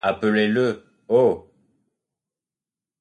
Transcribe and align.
Appelez-le, 0.03 0.83
oh! 1.09 1.47